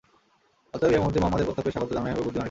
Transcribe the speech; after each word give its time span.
অতএব, 0.75 0.93
এ 0.95 0.97
মুহূর্তে 1.01 1.19
মুহাম্মাদের 1.21 1.45
প্রস্তাবকে 1.47 1.73
স্বাগত 1.73 1.89
জানানোই 1.95 2.11
হবে 2.13 2.17
বুদ্ধিমানের 2.17 2.27
কাজ। 2.35 2.39